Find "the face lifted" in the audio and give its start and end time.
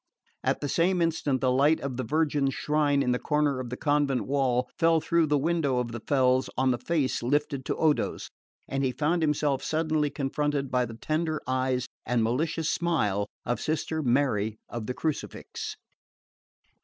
6.71-7.63